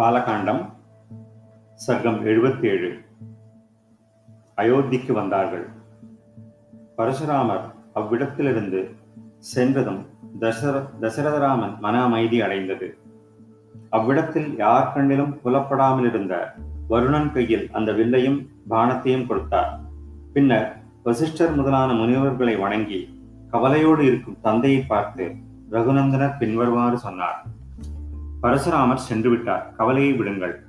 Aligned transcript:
பாலகாண்டம் 0.00 0.60
சர்க்கம் 1.86 2.18
எழுபத்தேழு. 2.24 3.04
அயோத்திக்கு 4.56 5.12
வந்தார்கள். 5.12 5.68
பரசுராமர் 6.96 7.66
அவ்விடத்திலிருந்து 7.94 8.80
சென்றதும் 9.38 10.06
தசர 10.40 10.82
தசரதராமன் 11.00 11.78
மன 11.78 12.02
அமைதி 12.02 12.40
அடைந்தது. 12.40 12.98
அவ்விடத்தில் 13.90 14.56
யார் 14.56 14.92
கண்ணிலும் 14.94 15.34
புலப்படாமல் 15.42 16.06
இருந்த 16.06 16.54
வருணன் 16.88 17.32
கையில் 17.32 17.70
அந்த 17.72 17.92
வில்லையும் 17.92 18.40
பானத்தையும் 18.70 19.26
கொடுத்தார். 19.26 19.80
பின்னர் 20.32 20.76
வசிஷ்டர் 21.02 21.54
முதலான 21.54 21.92
முனிவர்களை 21.92 22.58
வணங்கி 22.58 23.18
கவலையோடு 23.50 24.04
இருக்கும் 24.06 24.40
தந்தையை 24.42 24.82
பார்த்து 24.82 25.32
ரகுநந்தனர் 25.70 26.38
பின்வருமாறு 26.38 26.98
சொன்னார். 26.98 27.58
பரசுராமர் 28.42 28.94
சென்று 28.94 29.30
விட்டார் 29.30 29.74
கவலையை 29.76 30.12
விடுங்கள். 30.12 30.64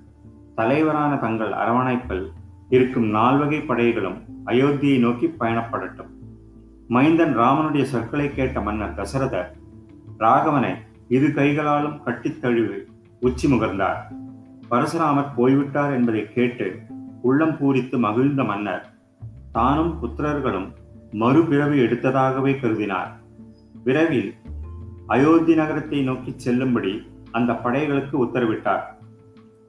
தலைவரான 0.55 1.15
தங்கள் 1.15 1.51
அரவணைப்பில் 1.51 2.31
இருக்கும் 2.69 3.09
நால்வகை 3.09 3.59
படைகளும் 3.59 4.17
அயோத்தியை 4.45 4.99
நோக்கி 4.99 5.35
பயணப்படட்டும். 5.39 6.09
மைந்தன் 6.87 7.37
ராமனுடைய 7.37 7.83
சொற்களை 7.83 8.33
கேட்ட 8.33 8.61
மன்னர் 8.61 8.95
தசரதர் 8.95 9.45
ராகவனை 10.19 10.75
இரு 11.07 11.33
கைகளாலும் 11.33 12.03
கட்டித் 12.03 12.41
தழுவி 12.41 12.75
உச்சி 13.19 13.51
முகர்ந்தார். 13.51 13.95
பரசுராமர் 14.71 15.33
போய்விட்டார் 15.35 15.93
என்பதை 15.93 16.33
கேட்டு 16.33 16.79
உள்ளம் 17.21 17.57
பூரித்து 17.57 17.97
மகிழ்ந்த 17.99 18.43
மன்னர் 18.43 18.93
தானும் 19.51 19.99
புத்திரர்களும் 19.99 20.73
மறுபிறவி 21.11 21.79
எடுத்ததாகவே 21.79 22.55
கருதினார். 22.59 23.11
விரைவில் 23.83 24.33
அயோத்தி 25.07 25.55
நகரத்தை 25.55 26.01
நோக்கி 26.01 26.33
செல்லும்படி 26.35 27.09
அந்த 27.31 27.51
படைகளுக்கு 27.63 28.15
உத்தரவிட்டார். 28.25 28.83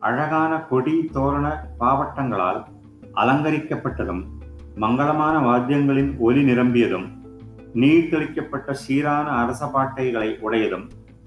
அழகான 0.03 0.53
கொடி 0.71 0.95
தோரண 1.13 1.47
பாவட்டங்களால் 1.79 2.61
அலங்கரிக்கப்பட்டதும் 3.15 4.23
மங்களமான 4.81 5.35
வாத்தியங்களின் 5.47 6.11
ஒலி 6.19 6.43
நிரம்பியதும் 6.43 7.07
நீர் 7.73 8.09
தெளிக்கப்பட்ட 8.09 8.73
சீரான 8.83 9.27
அரச 9.43 9.67
பாட்டைகளை 9.67 10.29
உடையதும் 10.41 10.87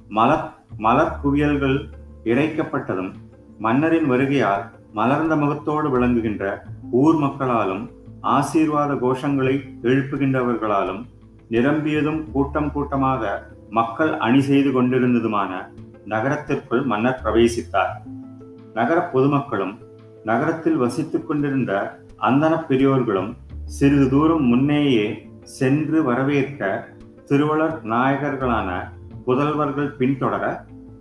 மலர் 0.09 0.45
மலர் 0.77 1.13
குவியல்கள் 1.21 1.77
இறைக்கப்பட்டதும் 2.23 3.11
மன்னரின் 3.59 4.07
வருகையால் 4.09 4.63
மலர்ந்த 4.93 5.33
முகத்தோடு 5.35 5.87
விளங்குகின்ற 5.89 6.43
ஊர் 6.91 7.15
மக்களாலும் 7.15 7.83
ஆசீர்வாத 8.29 8.91
கோஷங்களை 8.95 9.55
எழுப்புகின்றவர்களாலும் 9.81 11.01
நிரம்பியதும் 11.49 12.21
கூட்டம் 12.31 12.71
கூட்டமாக 12.71 13.23
மக்கள் 13.69 14.13
அணி 14.17 14.41
செய்து 14.41 14.71
கொண்டிருந்ததுமான 14.71 15.51
நகரத்திற்குள் 16.05 16.83
மன்னர் 16.83 17.21
பிரவேசித்தார். 17.23 17.93
நகர 18.73 18.99
பொதுமக்களும் 19.13 19.73
நகரத்தில் 20.23 20.77
வசித்துக் 20.77 21.27
கொண்டிருந்த 21.27 21.99
அந்தன 22.21 22.53
பெரியோர்களும் 22.65 23.31
சிறிது 23.65 24.09
தூரம் 24.09 24.43
முன்னேயே 24.43 25.05
சென்று 25.41 26.03
வரவேற்க 26.03 26.87
திருவளர் 27.25 27.75
நாயகர்களான 27.85 28.69
புதல்வர்கள் 29.27 29.91
பின்தொடர 29.99 30.43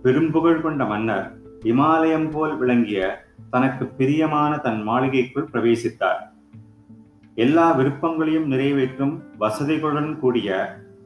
பெரும்புகழ் 0.03 0.61
கொண்ட 0.61 0.85
மன்னர் 0.85 1.27
இமாலயம் 1.63 2.29
போல் 2.31 2.57
விளங்கிய 2.57 3.27
தனக்கு 3.51 3.85
பிரியமான 3.85 4.57
தன் 4.57 4.83
மாளிகைக்குள் 4.83 5.49
பிரவேசித்தார். 5.53 6.21
எல்லா 7.35 7.71
விருப்பங்களையும் 7.71 8.47
நிறைவேற்றும் 8.47 9.23
வசதிகளுடன் 9.39 10.19
கூடிய 10.19 10.49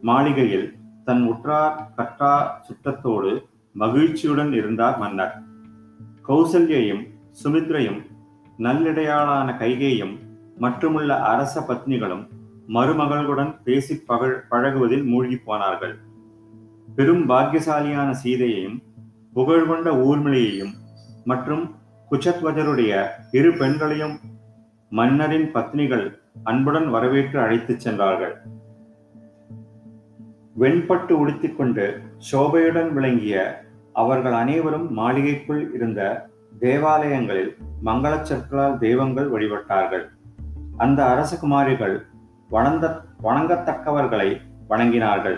மாளிகையில் 0.01 0.67
தன் 1.05 1.23
உற்றார் 1.27 1.77
கற்றா 1.95 2.33
சுற்றத்தோடு 2.65 3.31
மகிழ்ச்சியுடன் 3.79 4.51
இருந்தார் 4.53 4.97
மன்னர். 4.97 5.35
கௌசல்யையும் 6.27 7.03
சுமித்ரையும் 7.43 7.99
நல்லிடையாளான 8.59 9.49
கைகேயும் 9.61 10.15
மற்றுமுள்ள 10.57 11.11
அரச 11.31 11.53
பத்னிகளும் 11.67 12.23
மருமகளுடன் 12.67 13.51
பேசி 13.63 13.95
பகழ் 14.07 14.35
பழகுவதில் 14.49 15.05
மூழ்கி 15.11 15.37
போனார்கள். 15.37 15.95
பெரும் 16.95 17.23
பாக்கியசாலியான 17.29 18.09
சீதையையும் 18.23 18.77
புகழ்கொண்ட 19.33 19.89
ஊர்மிளையையும் 20.07 20.73
மற்றும் 21.25 21.63
குச்சத்வஜருடைய 22.11 22.91
இரு 23.31 23.51
பெண்களையும் 23.53 24.15
மன்னரின் 24.89 25.49
பத்னிகள் 25.53 26.05
அன்புடன் 26.43 26.89
வரவேற்று 26.89 27.39
அழைத்துச் 27.39 27.79
சென்றார்கள். 27.79 28.35
வெண்பட்டு 30.59 31.13
உடுத்திக்கொண்டு 31.21 31.85
சோபையுடன் 32.31 32.89
விளங்கிய 32.93 33.35
அவர்கள் 34.01 34.33
அனைவரும் 34.33 34.87
மாளிகைக்குள் 34.93 35.63
இருந்த 35.73 36.01
தேவாலயங்களில் 36.59 37.51
மங்களச் 37.85 38.27
சொற்களால் 38.29 38.79
தெய்வங்கள் 38.79 39.27
வழிபட்டார்கள். 39.31 40.05
அந்த 40.77 40.99
அரசகுமாரிகள் 41.13 41.95
வணந்த 42.49 42.85
வணங்கத்தக்கவர்களை 43.23 44.29
வணங்கினார்கள். 44.69 45.37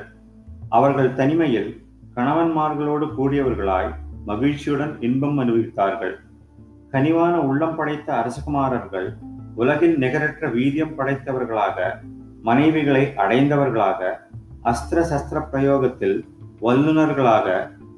அவர்கள் 0.70 1.10
தனிமையில் 1.14 1.70
கணவன்மார்களோடு 2.16 3.08
கூடியவர்களாய் 3.18 3.92
மகிழ்ச்சியுடன் 4.26 4.94
இன்பம் 5.02 5.40
அனுபவித்தார்கள். 5.40 6.16
கனிவான 6.92 7.36
உள்ளம் 7.50 7.76
படைத்த 7.76 8.10
அரசகுமாரர்கள் 8.14 9.08
உலகில் 9.56 9.96
நிகரற்ற 9.98 10.48
வீரியம் 10.48 10.96
படைத்தவர்களாக 10.98 11.78
மனைவிகளை 12.44 13.04
அடைந்தவர்களாக 13.24 14.02
அஸ்திர 14.64 15.00
சஸ்திர 15.12 15.40
பிரயோகத்தில் 15.52 16.18
வல்லுநர்களாக 16.62 17.48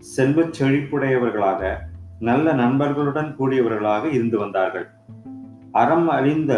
செல்வச் 0.03 0.61
செழிப்புடையவர்களாக 0.61 1.73
நல்ல 2.19 2.53
நண்பர்களுடன் 2.53 3.35
கூடியவர்களாக 3.39 4.13
இருந்து 4.13 4.37
வந்தார்கள். 4.37 4.87
அறம் 5.71 6.09
அறிந்த 6.09 6.53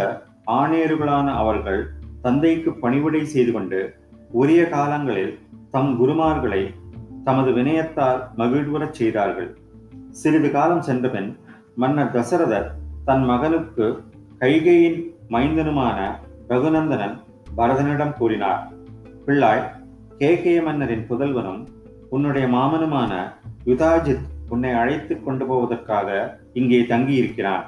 ஆணையர்களான 0.52 1.28
அவர்கள் 1.34 1.90
தந்தைக்கு 2.22 2.74
பணிவிடை 2.74 3.26
செய்து 3.26 3.52
கொண்டு 3.52 3.94
உரிய 4.32 4.70
காலங்களில் 4.70 5.40
தம் 5.72 5.92
குருமார்களை 6.02 6.74
தமது 7.24 7.52
வினயத்தால் 7.52 8.22
மகிழ்வுறச் 8.38 8.98
செய்தார்கள். 9.00 9.58
சிறிது 10.12 10.52
காலம் 10.52 10.82
சென்றபின் 10.82 11.38
மன்னர் 11.76 12.14
தசரதர் 12.14 12.70
தன் 13.06 13.24
மகனுக்கு 13.24 14.04
கைகையின் 14.40 15.00
மைந்தனுமான 15.30 16.00
ரகுநந்தனன் 16.50 17.16
பரதனிடம் 17.58 18.14
கூறினார் 18.14 18.62
பிள்ளாய் 19.26 19.66
கேகய 20.18 20.62
மன்னரின் 20.62 21.08
புதல்வனும் 21.10 21.62
உன்னுடைய 22.16 22.48
மாமனுமான 22.48 23.14
யுதாஜித் 23.66 24.26
உன்னை 24.50 24.72
அழைத்து 24.72 25.24
கொண்டு 25.24 25.46
போவதற்காக 25.46 26.40
இங்கே 26.54 26.82
தங்கியிருக்கிறான். 26.82 27.64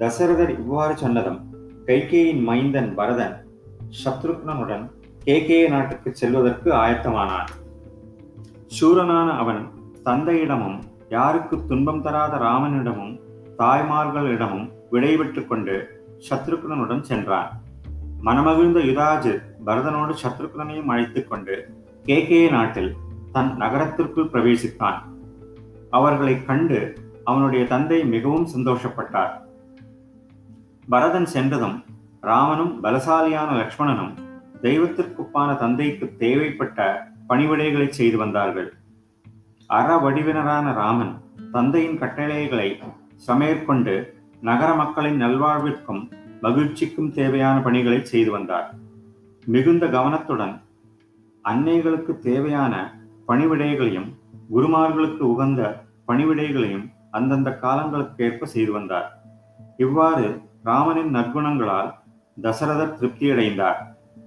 தசரதர் 0.00 0.48
இவ்வாறு 0.48 0.96
சொன்னதும் 0.96 1.40
கைகேயின் 1.86 2.42
மைந்தன் 2.42 2.94
பரதன் 2.94 3.34
சத்ருக்னனுடன் 4.04 4.84
கேகே 5.24 5.68
நாட்டுக்கு 5.68 6.14
செல்வதற்கு 6.14 6.72
ஆயத்தமானான். 6.72 7.50
சூரனான 8.66 9.28
அவன் 9.32 9.60
தந்தையிடமும் 10.04 10.78
யாருக்கு 11.10 11.66
துன்பம் 11.66 12.02
தராத 12.02 12.36
ராமனிடமும் 12.36 13.14
தாய்மார்களிடமும் 13.58 14.66
விடைபெற்று 14.92 15.46
கொண்டு 15.46 16.04
சத்ருக்னனுடன் 16.30 17.00
சென்றான். 17.00 17.50
மனமகிழ்ந்த 18.24 18.78
யுதாஜித் 18.90 19.44
பரதனோடு 19.66 20.14
சத்ருக்னனையும் 20.22 20.90
அழைத்துக் 20.94 21.30
கொண்டு 21.30 21.56
கேகேய 22.04 22.50
நாட்டில் 22.50 22.90
தன் 23.32 23.56
நகரத்திற்குள் 23.56 24.30
பிரவேசித்தான். 24.32 24.94
அவர்களை 25.90 26.44
கண்டு 26.44 26.94
அவனுடைய 27.24 27.66
தந்தை 27.66 28.04
மிகவும் 28.04 28.48
சந்தோஷப்பட்டார். 28.56 29.30
பரதன் 30.88 31.26
சென்றதும் 31.26 31.84
ராமனும் 32.20 32.84
பலசாலியான 32.84 33.50
லக்ஷ்மணனும் 33.56 34.12
தெய்வத்திற்குப்பான 34.62 35.58
தந்தைக்கு 35.58 36.14
தேவைப்பட்ட 36.18 37.08
பணிவிடைகளை 37.28 37.88
செய்து 37.88 38.16
வந்தார்கள். 38.16 38.74
அற 39.66 39.96
வடிவினரான 39.96 40.72
ராமன் 40.72 41.20
தந்தையின் 41.52 41.98
கட்டளைகளை 41.98 42.78
சமேற்கொண்டு 43.26 44.14
நகர 44.40 44.74
மக்களின் 44.74 45.20
நல்வாழ்விற்கும் 45.20 46.10
மகிழ்ச்சிக்கும் 46.42 47.12
தேவையான 47.12 47.60
பணிகளை 47.60 48.04
செய்து 48.04 48.30
வந்தார். 48.30 48.74
மிகுந்த 49.44 49.86
கவனத்துடன் 49.86 50.60
அன்னைகளுக்கு 51.44 52.18
தேவையான 52.18 53.00
பணிவிடைகளையும் 53.28 54.08
குருமார்களுக்கு 54.50 55.22
உகந்த 55.34 55.60
பணிவிடைகளையும் 56.08 56.86
அந்தந்த 57.10 57.50
காலங்களுக்கு 57.64 58.24
ஏற்ப 58.26 58.46
செய்து 58.46 58.72
வந்தார். 58.72 59.08
இவ்வாறு 59.76 60.26
ராமனின் 60.68 61.10
நற்குணங்களால் 61.16 61.90
தசரதர் 62.36 62.96
திருப்தியடைந்தார். 62.98 63.78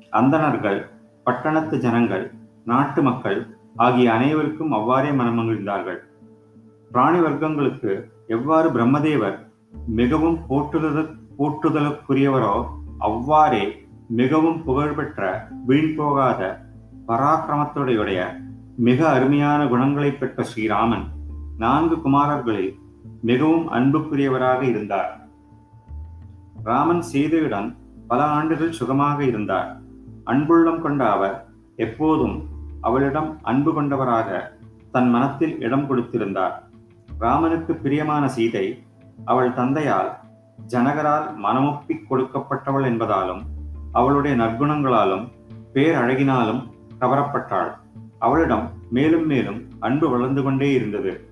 அந்தணர்கள் 0.10 0.80
பட்டணத்து 1.25 1.78
ஜனங்கள் 1.80 2.25
நாட்டு 2.66 3.01
மக்கள் 3.01 3.40
ஆகிய 3.75 4.07
அனைவருக்கும் 4.13 4.72
அவ்வாறே 4.72 5.12
மனமகிழ்ந்தார்கள். 5.19 6.00
பிராணி 6.92 7.19
வர்க்கங்களுக்கு 7.25 7.92
எவ்வாறு 8.28 8.68
பிரம்மதேவர் 8.75 9.38
மிகவும் 10.00 10.38
போற்றுதல் 10.48 11.13
போற்றுதலுக்குரியவரோ 11.38 12.56
அவ்வாறே 13.07 13.63
மிகவும் 14.19 14.60
புகழ்பெற்ற 14.63 15.22
வீண் 15.68 15.94
போகாத 15.98 16.42
பராக்கிரமத்துடையுடைய 17.07 18.19
மிக 18.88 19.10
அருமையான 19.10 19.68
குணங்களை 19.68 20.12
பெற்ற 20.12 20.44
ஸ்ரீராமன் 20.44 21.06
நான்கு 21.58 21.96
குமாரர்களில் 21.96 22.70
மிகவும் 23.22 23.72
அன்புக்குரியவராக 23.72 24.62
இருந்தார். 24.62 25.10
ராமன் 26.64 27.02
சீதையுடன் 27.02 27.68
பல 28.08 28.24
ஆண்டுகள் 28.24 28.72
சுகமாக 28.72 29.24
இருந்தார். 29.24 29.81
அன்புள்ளம் 30.26 30.81
கொண்ட 30.81 31.12
அவர் 31.12 31.36
எப்போதும் 31.76 32.48
அவளிடம் 32.81 33.40
அன்பு 33.42 33.74
கொண்டவராக 33.74 34.54
தன் 34.92 35.10
மனத்தில் 35.10 35.60
இடம் 35.60 35.86
கொடுத்திருந்தார். 35.90 36.56
ராமனுக்கு 37.18 37.76
பிரியமான 37.76 38.28
சீதை 38.28 38.84
அவள் 39.26 39.54
தந்தையால் 39.54 40.12
ஜனகரால் 40.68 41.28
மனமொப்பி 41.36 41.96
கொடுக்கப்பட்டவள் 42.10 42.88
என்பதாலும் 42.92 43.44
அவளுடைய 43.92 44.44
நற்குணங்களாலும் 44.44 45.28
பேரழகினாலும் 45.74 46.64
கவரப்பட்டாள். 47.00 47.72
அவளிடம் 48.19 48.71
மேலும் 48.89 49.25
மேலும் 49.25 49.68
அன்பு 49.80 50.10
வளர்ந்து 50.10 50.44
கொண்டே 50.44 50.74
இருந்தது. 50.74 51.27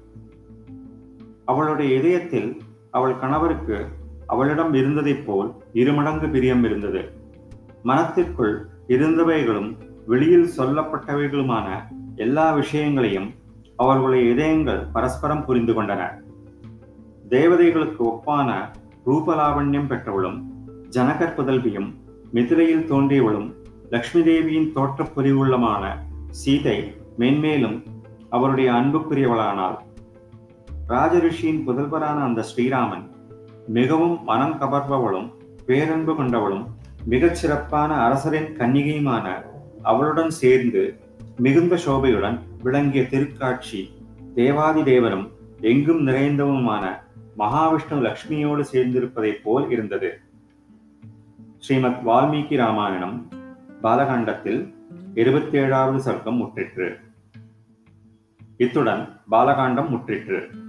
அவளுடைய 1.45 1.97
இதயத்தில் 1.97 2.61
அவள் 2.91 3.19
கணவருக்கு 3.19 3.87
அவளிடம் 4.27 4.73
இருந்ததைப் 4.73 5.25
போல் 5.25 5.51
இருமடங்கு 5.73 6.29
பிரியம் 6.29 6.63
இருந்தது. 6.63 7.11
மனத்திற்குள் 7.83 8.65
இருந்தவைகளும் 8.87 9.75
வெளியில் 10.05 10.49
சொல்லப்பட்டவைகளுமான 10.57 11.65
எல்லா 12.15 12.51
விஷயங்களையும் 12.51 13.33
அவர்களுடைய 13.75 14.31
இதயங்கள் 14.31 14.85
பரஸ்பரம் 14.93 15.45
புரிந்து 15.45 15.83
கொண்டன. 15.83 16.09
தேவதைகளுக்கு 17.29 18.03
ஒப்பான 18.05 18.69
ரூபலாவண்யம் 19.05 19.89
பெற்றவளும் 19.89 20.41
ஜனகர் 20.89 21.35
புதல்வியும் 21.35 21.93
மிதிரையில் 22.33 22.91
தோன்றியவளும் 22.91 23.53
லக்ஷ்மி 23.89 24.23
தேவியின் 24.23 24.71
தோற்றப்புரிவுள்ளமான 24.75 26.05
சீதை 26.29 26.93
மென்மேலும் 27.19 27.83
அவருடைய 28.29 28.71
அன்புக்குரியவளானாள். 28.71 29.77
ராஜரிஷியின் 30.89 31.63
புதல்வரான 31.67 32.23
அந்த 32.23 32.45
ஸ்ரீராமன் 32.55 33.09
மிகவும் 33.67 34.23
மனம் 34.23 34.61
கவர்பவளும் 34.61 35.31
பேரன்பு 35.65 36.13
கொண்டவளும் 36.13 36.65
மிகச் 37.05 37.35
சிறப்பான 37.35 37.93
அரசரின் 37.95 38.57
கன்னிகையுமான 38.57 39.45
அவளுடன் 39.83 40.29
சேர்ந்து 40.29 40.99
மிகுந்த 41.37 41.75
சோபையுடன் 41.75 42.39
விளங்கிய 42.63 43.03
திருக்காட்சி 43.03 43.89
தேவாதி 44.35 44.81
தேவரும் 44.81 45.31
எங்கும் 45.61 46.07
நிறைந்தவுமான 46.07 46.99
மகாவிஷ்ணு 47.37 47.91
லக்ஷ்மியோடு 47.91 48.63
சேர்ந்திருப்பதைப் 48.71 49.41
போல் 49.43 49.69
இருந்தது. 49.69 50.19
ஸ்ரீமத் 51.57 52.01
வால்மீகி 52.05 52.55
ராமாயணம் 52.55 53.29
பாலகாண்டத்தில் 53.81 54.73
இருபத்தி 55.17 55.57
ஏழாவது 55.57 56.11
சர்க்கம் 56.11 56.41
முற்றிற்று. 56.41 56.95
இத்துடன் 58.57 59.21
பாலகாண்டம் 59.31 59.89
முற்றிற்று. 59.89 60.66